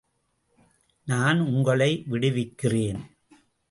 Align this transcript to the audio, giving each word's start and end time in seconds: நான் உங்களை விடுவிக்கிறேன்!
நான் 1.07 1.39
உங்களை 1.39 2.03
விடுவிக்கிறேன்! 2.09 3.01